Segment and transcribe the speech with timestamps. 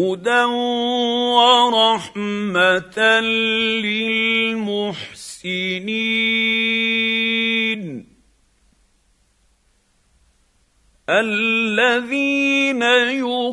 [0.00, 0.44] هدى
[1.36, 2.98] ورحمه
[3.84, 4.80] للمحسنين
[11.10, 12.82] الذين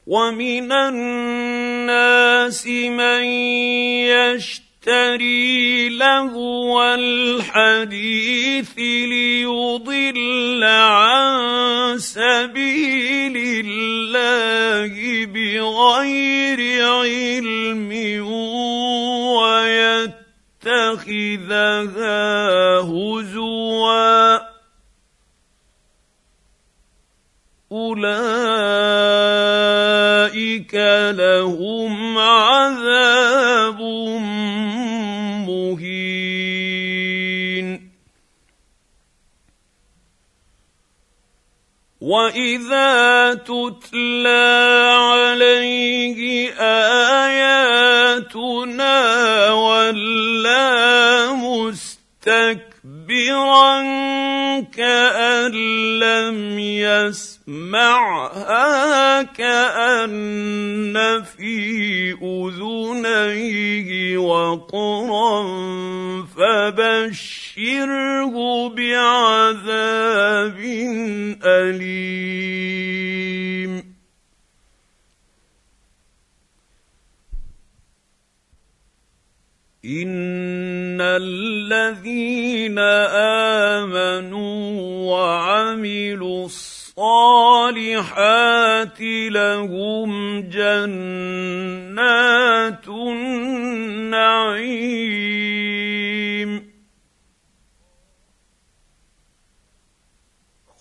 [0.07, 3.25] ومن الناس من
[4.07, 17.93] يشتري لهو الحديث ليضل عن سبيل الله بغير علم
[20.67, 22.11] ويتخذها
[22.81, 24.39] هزوا.
[27.73, 28.87] أولئك
[31.11, 33.81] لهم عذاب
[42.07, 44.47] واذا تتلى
[44.95, 46.51] عليه
[47.27, 48.23] اياتنا
[49.53, 52.63] ولى مستكبرا
[54.63, 55.53] كان
[55.99, 58.03] لم يسمعها
[59.23, 65.43] كان في اذنيه وقرا
[67.57, 70.59] فبشره بعذاب
[71.45, 72.37] أليم.
[79.85, 82.79] ان الذين
[83.79, 84.81] امنوا
[85.13, 87.01] وعملوا الصالحات
[89.31, 90.89] لهم جنات
[92.89, 94.27] النعيم.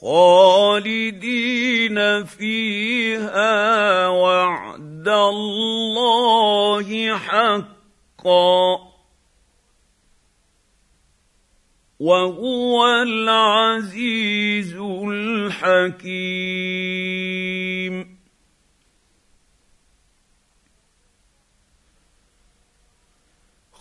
[0.05, 8.79] خالدين فيها وعد الله حقا
[11.99, 14.75] وهو العزيز
[15.07, 16.15] الحكيم.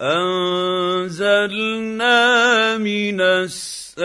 [0.00, 1.58] وأنزلنا
[2.78, 3.98] من السماء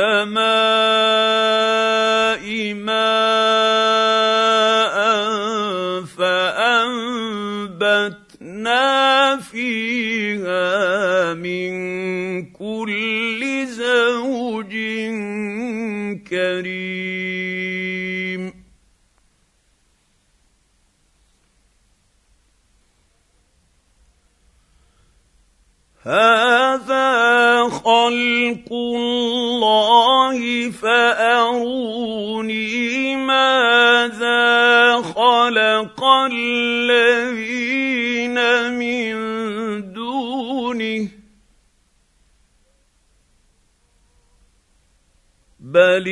[2.73, 2.93] ماء
[6.17, 6.97] فأنبتنا
[9.37, 11.71] فيها من
[12.51, 14.73] كل زوج
[16.29, 17.12] كريم.
[26.03, 32.65] هذا خلق الله فأروني
[33.15, 38.37] ماذا خلق الذين
[38.75, 39.13] من
[39.93, 41.07] دونه.
[45.59, 46.07] بل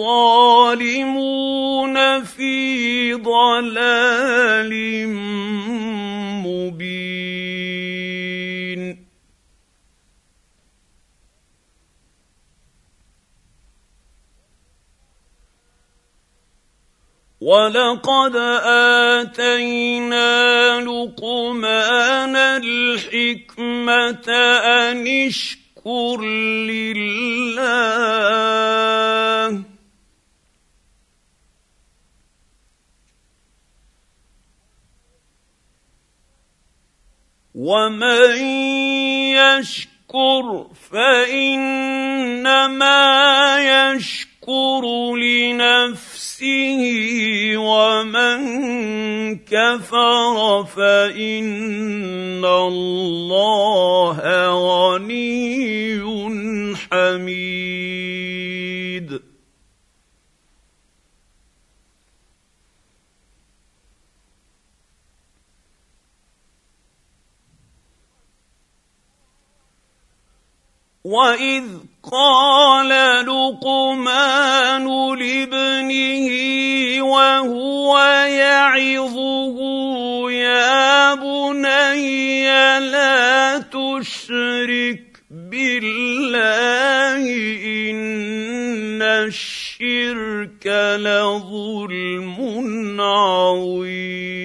[0.00, 4.72] الظالمون في ضلال
[17.50, 18.36] ولقد
[19.26, 24.28] اتينا لقمان الحكمه
[24.64, 26.20] ان اشكر
[26.70, 27.70] لله
[37.54, 38.36] ومن
[39.34, 42.60] يشكر فانما
[43.58, 44.29] يشكر
[45.16, 46.82] لنفسه
[47.56, 48.38] ومن
[49.38, 54.18] كفر فان الله
[54.48, 56.00] غني
[56.76, 57.70] حميد.
[71.04, 72.88] واذ قال
[73.26, 74.86] لقمان
[75.18, 76.30] لابنه
[77.04, 77.98] وهو
[78.28, 79.56] يعظه
[80.30, 82.48] يا بني
[82.80, 87.22] لا تشرك بالله
[87.90, 90.66] إن الشرك
[90.96, 92.36] لظلم
[93.00, 94.40] عظيم.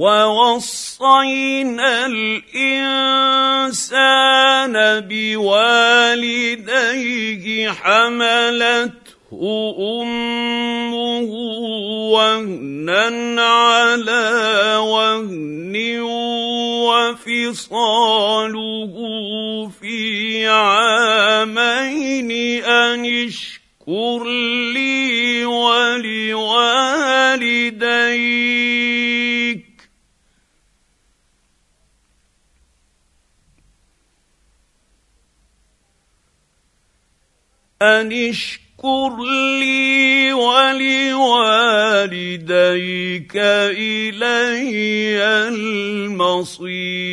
[0.00, 3.10] ووصينا الإنسان
[5.00, 6.40] بوالديه
[7.70, 9.10] حملته
[10.02, 11.30] أمه
[12.12, 16.00] وهنا على وهن
[17.20, 17.74] وفصاله
[19.80, 22.30] في عامين
[22.64, 24.24] أن اشكر
[24.74, 26.50] لي ولوالديك.
[37.82, 39.16] ان اشكر
[39.60, 40.92] لي ولوالديك
[43.36, 47.10] الي المصير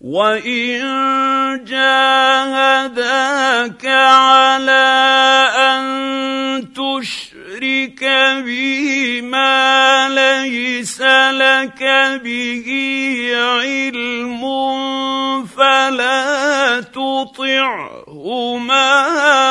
[0.00, 3.06] وان جاهداك
[3.86, 4.84] على
[5.56, 5.84] ان
[6.74, 7.23] تشرك
[8.44, 11.00] بي ما ليس
[11.30, 11.82] لك
[12.24, 12.66] به
[13.34, 14.42] علم
[15.46, 18.06] فلا تطعهما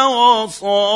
[0.05, 0.92] وصاحبهما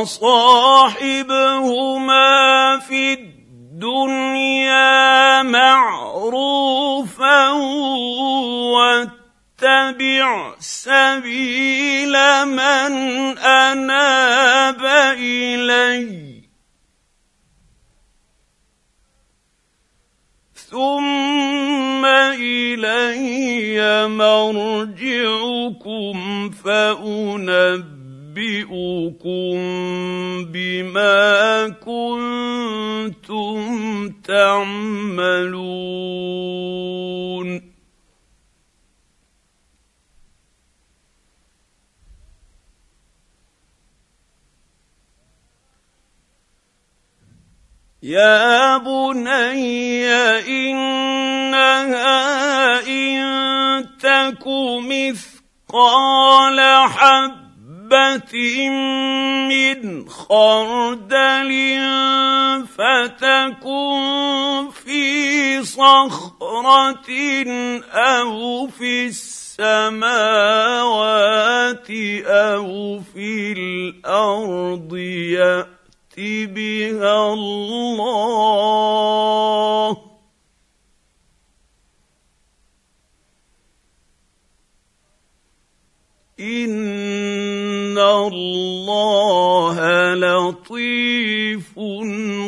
[0.00, 4.92] وصاحبهما في الدنيا
[5.42, 7.50] معروفا
[9.62, 12.12] واتبع سبيل
[12.44, 12.92] من
[13.38, 14.84] أناب
[15.18, 16.34] الي
[20.70, 22.04] ثم
[22.34, 26.16] إلي مرجعكم
[26.50, 27.93] فانبئ
[28.34, 29.54] أنبئكم
[30.52, 33.58] بما كنتم
[34.24, 35.54] تعملون.
[48.02, 50.06] يا بني
[50.44, 51.68] انها
[52.88, 53.24] ان
[53.98, 54.46] تك
[54.90, 57.43] مثقال حب
[57.84, 58.68] حبة
[59.48, 61.52] من خردل
[62.66, 67.10] فتكن في صخرة
[67.92, 70.04] أو في السماوات
[72.26, 75.68] أو في الأرض يات
[76.16, 78.54] بها الله
[86.40, 87.98] إن
[88.32, 89.76] الله
[90.14, 91.78] لطيف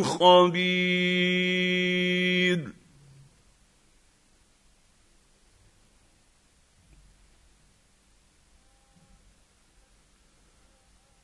[0.04, 1.47] خبير.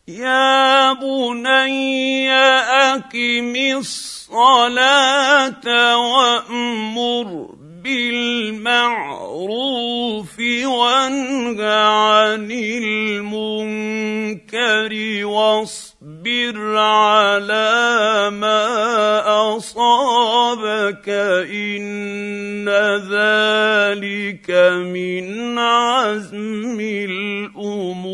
[0.09, 5.66] يا بني أقم الصلاة
[5.97, 9.12] وأمر بالمعروف
[10.64, 13.81] وانه عن المنكر.
[15.25, 21.08] واصبر على ما أصابك
[21.49, 22.68] إن
[23.11, 24.50] ذلك
[24.87, 28.12] من عزم الأمور.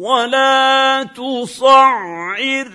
[0.00, 2.68] ولا تصعر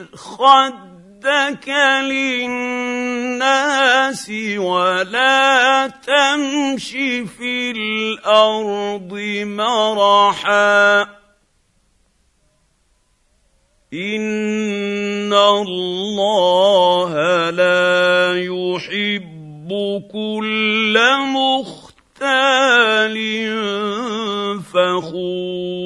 [1.25, 1.69] خدك
[2.05, 3.21] للناس
[4.57, 6.91] ولا تمش
[7.37, 9.13] في الأرض
[9.43, 11.01] مرحا.
[13.93, 17.13] إن الله
[17.49, 19.69] لا يحب
[20.13, 20.99] كل
[21.33, 23.15] مختال
[24.61, 25.84] فخور.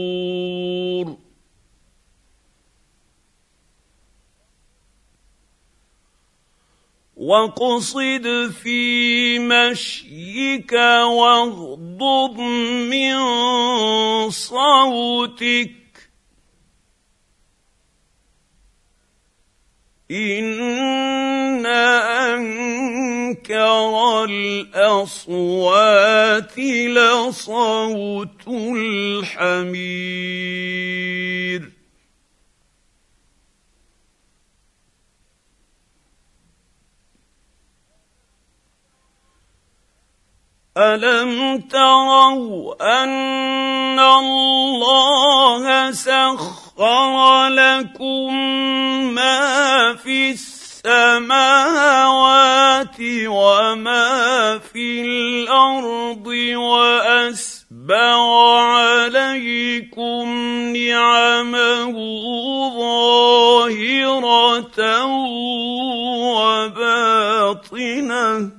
[7.30, 8.26] واقصد
[8.64, 12.40] في مشيك واغضض
[12.90, 13.20] من
[14.30, 15.72] صوتك
[20.12, 21.66] ان
[22.26, 25.40] انكر الاصوات
[26.60, 30.00] لصوت الحمير
[40.80, 48.34] الم تروا ان الله سخر لكم
[49.14, 51.76] ما في السماوات
[53.28, 58.20] وما في الأرض واسبغ
[58.80, 60.26] عليكم
[60.76, 61.92] نعمه
[62.78, 64.30] ظاهره
[67.50, 68.59] وباطنه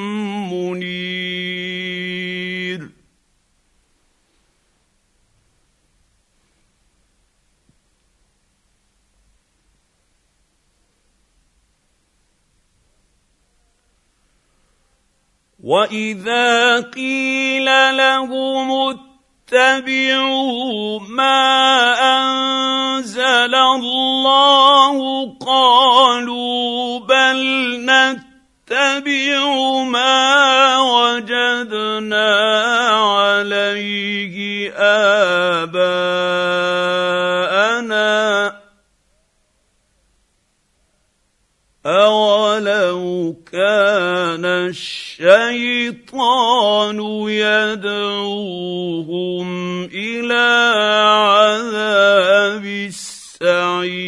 [15.63, 17.65] واذا قيل
[17.97, 18.97] لهم
[19.51, 24.97] اتبعوا ما انزل الله
[25.45, 27.41] قالوا بل
[27.85, 29.43] نتبع
[29.83, 32.31] ما وجدنا
[32.99, 34.71] عليه
[35.61, 36.01] اباءنا
[41.85, 46.97] اولو كان الشيء الشيطان
[47.29, 48.69] يدعوهم
[49.85, 50.73] إلى
[51.37, 54.01] عذاب السعير.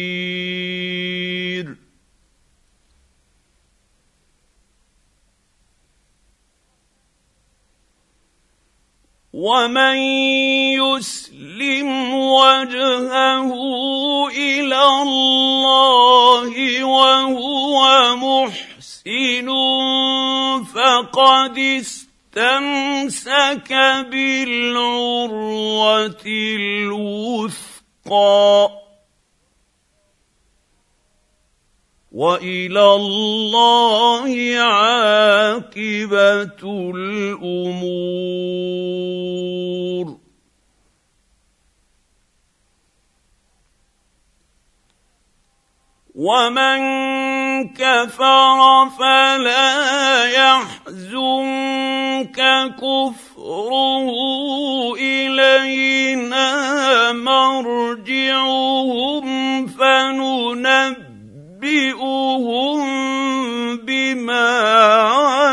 [9.34, 9.96] ومن
[10.78, 13.50] يسلم وجهه
[14.30, 19.48] إلى الله وهو محسن
[21.24, 22.04] فقد استمسك
[24.10, 25.34] بالعروه
[26.96, 27.90] الوثقى
[32.12, 35.82] والى الله عاقبه
[36.94, 37.84] الأمور
[46.14, 46.78] ومن
[47.74, 51.50] كفر فلا يحزنك
[52.78, 54.06] كفره
[54.94, 56.52] الينا
[57.12, 58.46] مرجعهم
[59.66, 61.04] فننبئهم
[63.76, 65.43] بما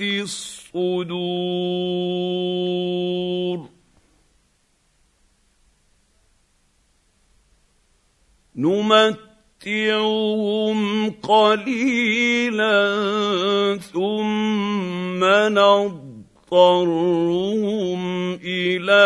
[0.00, 1.20] بذات الصدور.
[8.56, 9.20] نمتعهم
[11.10, 12.80] قليلا
[13.92, 15.24] ثم
[16.44, 16.80] نضطرهم
[18.44, 19.04] إلى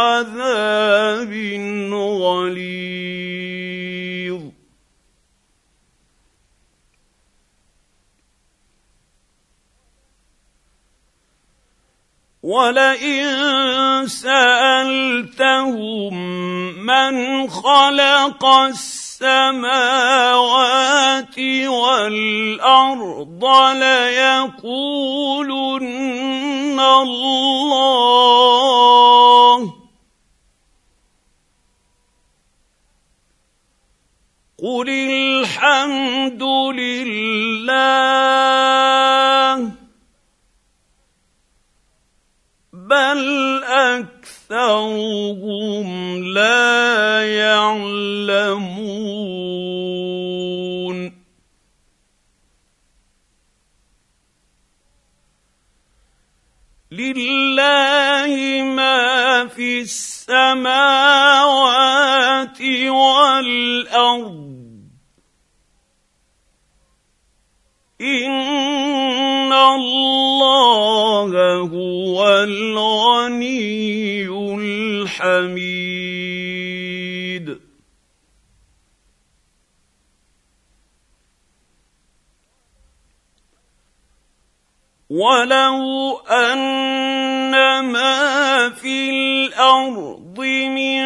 [0.00, 1.32] عذاب
[2.22, 3.39] غليظ.
[12.50, 16.14] ولئن سألتهم
[16.82, 17.14] من
[17.50, 19.00] خلق السماوات
[21.66, 25.10] والأرض ليقولن
[26.80, 28.00] الله.
[34.62, 36.42] قل الحمد
[36.74, 38.20] لله.
[42.90, 43.22] بل
[44.50, 45.88] اكثرهم
[46.34, 48.90] لا يعلمون
[56.90, 60.70] لله ما في السماوات
[62.90, 64.50] والارض
[68.00, 68.49] ان
[72.44, 74.28] الغني
[74.58, 76.10] الحميد.
[85.10, 91.02] ولو ان ما في الأرض من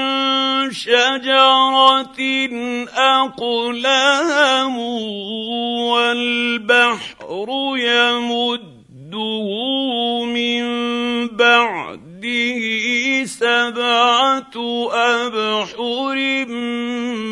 [0.72, 2.02] شجره
[2.96, 4.78] اقلام
[5.88, 9.48] والبحر يمده
[13.26, 14.52] سبعة
[14.92, 16.46] أبحر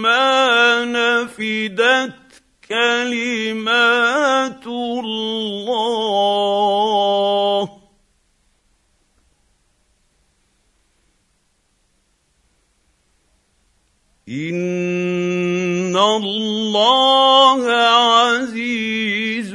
[0.03, 5.83] ما نفدت كلمات الله.
[14.29, 19.55] إن الله عزيز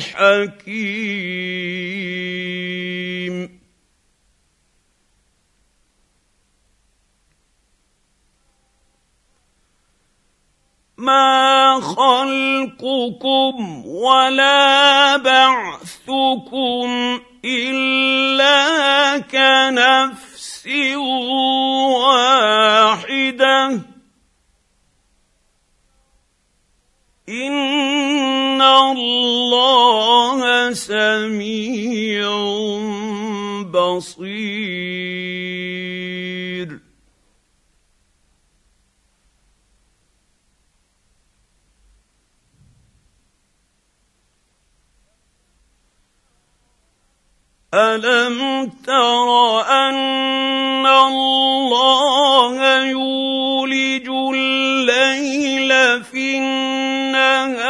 [0.00, 1.41] حكيم.
[11.12, 16.88] ما خلقكم ولا بعثكم
[17.44, 20.66] الا كنفس
[22.02, 23.66] واحدة
[27.28, 32.28] ان الله سميع
[33.72, 35.11] بصير
[47.74, 57.64] الم تر ان الله يولج الليل في النهار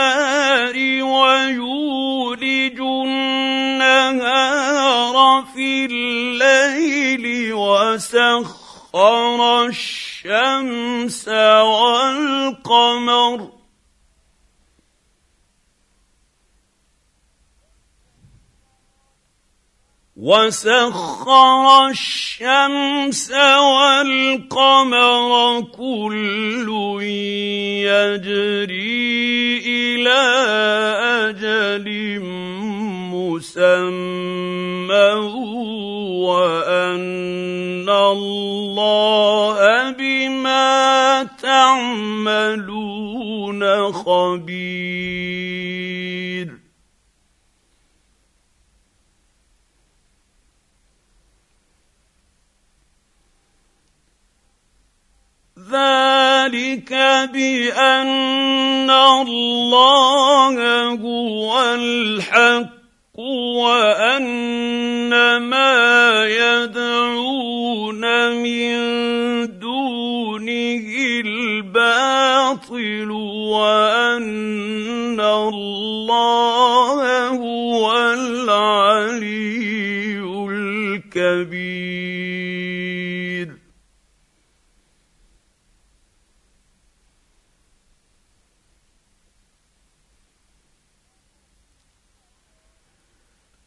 [1.02, 4.24] ويولج النهار
[5.54, 8.42] في الليل وسخر
[9.66, 11.28] الشمس
[11.62, 13.48] والقمر
[20.22, 23.30] وسخر الشمس
[23.74, 25.30] والقمر
[25.74, 26.68] كل
[27.82, 29.02] يجري
[29.66, 30.22] إلى
[31.26, 31.86] أجل
[33.10, 33.66] مسمى
[36.22, 39.58] وأن الله
[39.90, 42.82] بما تعملون
[43.92, 45.81] خبير.
[55.72, 56.92] ذلك
[57.32, 60.56] بأن الله
[61.00, 62.68] هو الحق
[63.58, 68.02] وأن ما يدعون
[68.42, 68.78] من
[69.58, 70.86] دونه
[71.26, 79.52] الباطل وأن الله هو العلي
[80.50, 82.21] الكبير.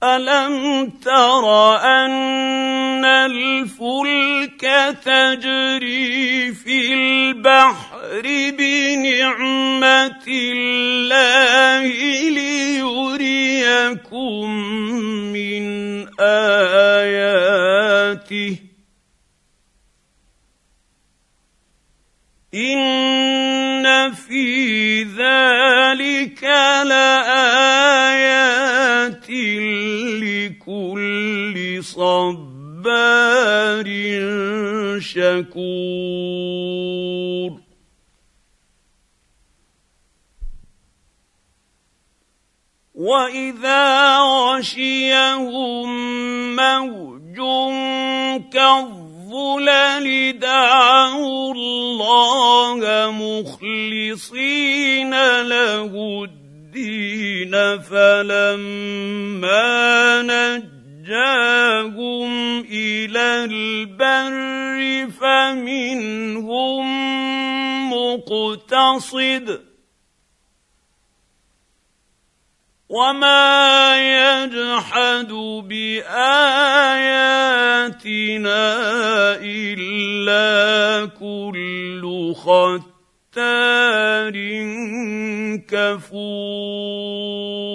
[0.05, 4.61] الم تر ان الفلك
[5.05, 8.21] تجري في البحر
[8.57, 11.87] بنعمه الله
[12.29, 13.65] ليريكم
[15.33, 15.65] من
[16.19, 17.75] اياته
[22.55, 26.43] ان في ذلك
[26.83, 28.04] لايات
[30.23, 33.85] لكل صبار
[34.99, 36.45] شكور.
[42.95, 45.89] واذا غشيهم
[46.55, 47.35] موج
[48.53, 56.34] كالظلل دعوا الله مخلصين له الدين
[57.89, 59.61] فلما
[61.01, 62.29] نجاهم
[62.71, 66.85] إلى البر فمنهم
[67.93, 69.61] مقتصد
[72.89, 75.27] وما يجحد
[75.67, 76.25] بآياتنا
[79.41, 84.35] إلا كل ختار
[85.75, 87.65] كفور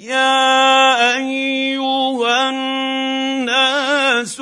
[0.00, 4.40] يا أيها الناس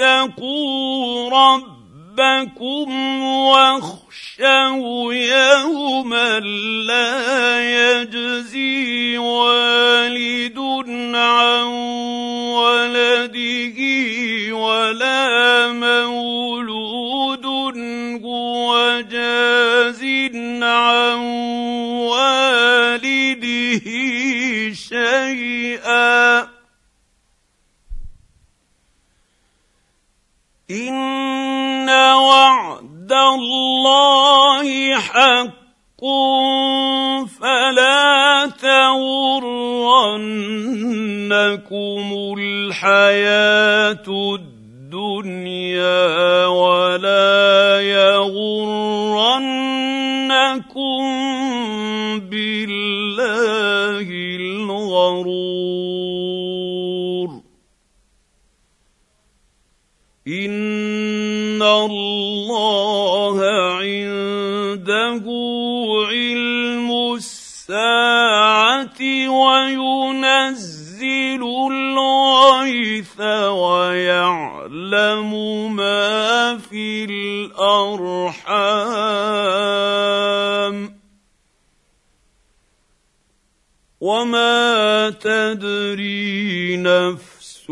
[0.00, 2.88] اتقوا ربكم
[3.22, 6.40] واخشوا يوما
[6.86, 7.60] لا
[8.00, 10.58] يجزي والد
[11.14, 11.64] عن
[12.54, 13.78] ولده
[14.54, 16.97] ولا مولود.
[18.24, 20.04] هو جاز
[20.62, 21.18] عن
[22.08, 23.86] والده
[24.74, 26.48] شيئا.
[30.70, 35.48] إن وعد الله حق
[37.40, 39.68] فلا تغرنكم
[42.38, 44.68] الحياة الدنيا.
[72.68, 75.30] الغيث ويعلم
[75.76, 78.48] ما في الأرحام
[84.00, 87.70] وما تدري نفس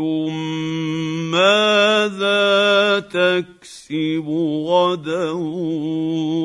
[1.31, 4.27] ماذا تكسب
[4.67, 5.31] غدا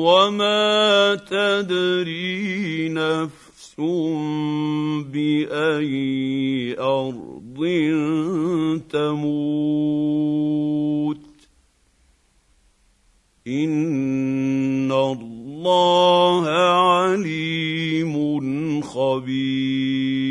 [0.07, 3.43] وما تدري نفس
[5.11, 6.75] بأي
[7.59, 9.33] ارض تموت
[13.47, 18.13] إن الله عليم
[18.81, 20.22] خبير.